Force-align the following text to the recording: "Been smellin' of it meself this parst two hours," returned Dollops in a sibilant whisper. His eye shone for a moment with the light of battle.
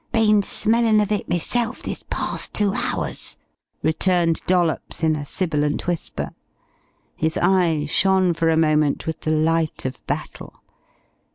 "Been 0.11 0.41
smellin' 0.41 0.99
of 0.99 1.11
it 1.11 1.29
meself 1.29 1.83
this 1.83 2.03
parst 2.09 2.55
two 2.55 2.73
hours," 2.73 3.37
returned 3.83 4.41
Dollops 4.47 5.03
in 5.03 5.15
a 5.15 5.27
sibilant 5.27 5.85
whisper. 5.85 6.31
His 7.15 7.37
eye 7.39 7.85
shone 7.85 8.33
for 8.33 8.49
a 8.49 8.57
moment 8.57 9.05
with 9.05 9.19
the 9.21 9.29
light 9.29 9.85
of 9.85 10.03
battle. 10.07 10.63